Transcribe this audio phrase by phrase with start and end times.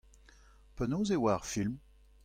[0.75, 1.73] Penaos e oa ar film?